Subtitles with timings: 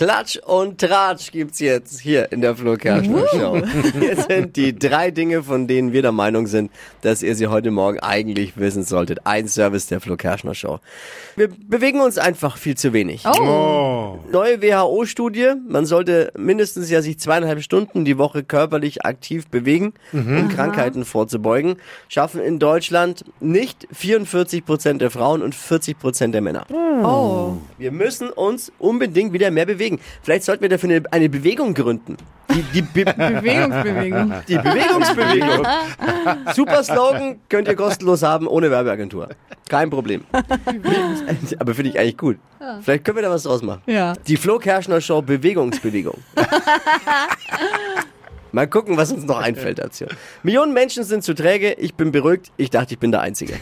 [0.00, 3.60] Klatsch und Tratsch gibt's jetzt hier in der Flo Kerschner Show.
[4.00, 6.70] Hier sind die drei Dinge, von denen wir der Meinung sind,
[7.02, 9.26] dass ihr sie heute Morgen eigentlich wissen solltet.
[9.26, 10.78] Ein Service der Flo Kerschner Show.
[11.36, 13.26] Wir bewegen uns einfach viel zu wenig.
[13.26, 14.20] Oh.
[14.32, 20.48] Neue WHO-Studie, man sollte mindestens ja sich zweieinhalb Stunden die Woche körperlich aktiv bewegen, um
[20.48, 21.76] Krankheiten vorzubeugen.
[22.08, 26.64] Schaffen in Deutschland nicht 44 Prozent der Frauen und 40 Prozent der Männer.
[27.04, 27.56] Oh.
[27.78, 30.00] Wir müssen uns unbedingt wieder mehr bewegen.
[30.22, 32.16] Vielleicht sollten wir dafür eine, eine Bewegung gründen.
[32.54, 34.34] Die, die, Be Bewegungsbewegung.
[34.48, 35.66] die Bewegungsbewegung.
[36.54, 39.28] Super Slogan, könnt ihr kostenlos haben, ohne Werbeagentur.
[39.68, 40.24] Kein Problem.
[41.58, 42.38] Aber finde ich eigentlich gut.
[42.82, 43.82] Vielleicht können wir da was draus machen.
[43.86, 44.14] Ja.
[44.26, 46.18] Die Flo Kerschner Show Bewegungsbewegung.
[48.52, 50.06] Mal gucken, was uns noch einfällt dazu.
[50.42, 51.74] Millionen Menschen sind zu träge.
[51.74, 52.50] Ich bin beruhigt.
[52.56, 53.54] Ich dachte, ich bin der Einzige.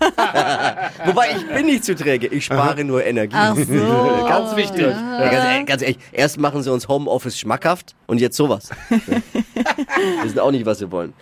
[1.04, 2.26] Wobei, ich bin nicht zu träge.
[2.28, 3.36] Ich spare nur Energie.
[3.38, 4.26] Ach so.
[4.28, 4.86] Ganz wichtig.
[4.88, 8.70] Ja, ganz, ehrlich- ganz ehrlich, erst machen sie uns Homeoffice schmackhaft und jetzt sowas.
[8.88, 11.12] wir wissen auch nicht, was wir wollen.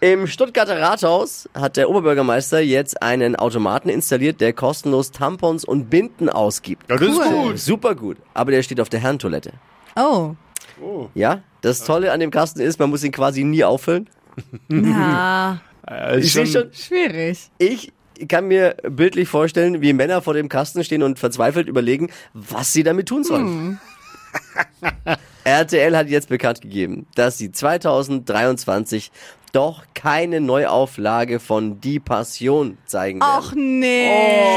[0.00, 6.28] Im Stuttgarter Rathaus hat der Oberbürgermeister jetzt einen Automaten installiert, der kostenlos Tampons und Binden
[6.28, 6.88] ausgibt.
[6.88, 7.48] Ja, das ist Cool.
[7.50, 7.58] gut.
[7.58, 8.16] Super gut.
[8.34, 9.52] Aber der steht auf der Herrentoilette.
[9.96, 10.34] Oh.
[11.14, 14.10] Ja, das Tolle an dem Kasten ist, man muss ihn quasi nie auffüllen.
[14.68, 15.58] Ja.
[15.88, 17.50] Äh, Ich sehe schon, Schwierig.
[17.58, 17.92] ich
[18.28, 22.82] kann mir bildlich vorstellen, wie Männer vor dem Kasten stehen und verzweifelt überlegen, was sie
[22.82, 23.80] damit tun sollen.
[25.44, 29.10] RTL hat jetzt bekannt gegeben, dass sie 2023
[29.52, 33.32] doch keine Neuauflage von Die Passion zeigen werden.
[33.32, 34.10] Ach nee.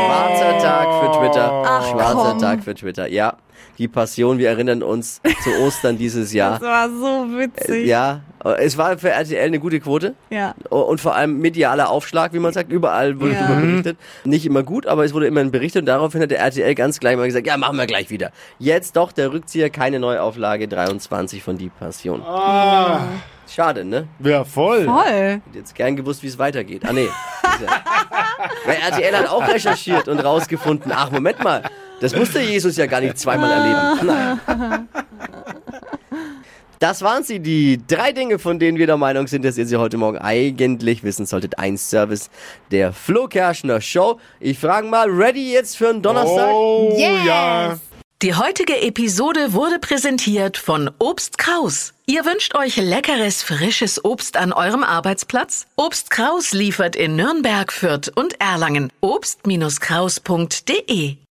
[0.06, 1.64] Schwarzer Tag für Twitter.
[1.66, 2.40] Ach, Schwarzer komm.
[2.40, 3.08] Tag für Twitter.
[3.08, 3.38] Ja,
[3.78, 6.60] die Passion, wir erinnern uns zu Ostern dieses Jahr.
[6.60, 7.88] Das war so witzig.
[7.88, 8.22] Ja,
[8.58, 10.16] es war für RTL eine gute Quote.
[10.30, 10.54] Ja.
[10.70, 12.72] Und vor allem medialer Aufschlag, wie man sagt.
[12.72, 13.42] Überall wurde Ja.
[13.48, 13.98] darüber berichtet.
[14.26, 15.82] Nicht immer gut, aber es wurde immerhin berichtet.
[15.82, 18.32] Und daraufhin hat der RTL ganz gleich mal gesagt, ja, machen wir gleich wieder.
[18.60, 22.22] Jetzt doch der Rückzieher, keine Neuauflage 23 von Die Passion.
[22.22, 23.02] Ah,
[23.48, 24.08] Schade, ne?
[24.20, 24.86] ja, voll.
[24.86, 25.06] Voll.
[25.06, 26.84] Hätte jetzt gern gewusst, wie es weitergeht.
[26.86, 27.10] Ah, nee.
[28.66, 31.64] Weil RTL hat auch recherchiert und rausgefunden, ach, Moment mal,
[32.02, 34.08] das musste Jesus ja gar nicht zweimal erleben.
[34.08, 34.88] Nein.
[36.80, 39.76] Das waren sie, die drei Dinge, von denen wir der Meinung sind, dass ihr sie
[39.76, 41.60] heute Morgen eigentlich wissen solltet.
[41.60, 42.30] Ein Service
[42.72, 44.18] der Flo Kerschner Show.
[44.40, 46.52] Ich frage mal, ready jetzt für einen Donnerstag?
[46.54, 47.26] Oh, Yes.
[47.26, 47.78] ja.
[48.22, 51.94] Die heutige Episode wurde präsentiert von Obst Kraus.
[52.06, 55.68] Ihr wünscht euch leckeres, frisches Obst an eurem Arbeitsplatz?
[55.78, 58.92] Obst Kraus liefert in Nürnberg, Fürth und Erlangen.
[59.02, 61.16] Obst-Kraus.de